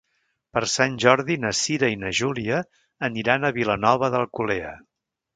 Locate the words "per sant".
0.57-0.93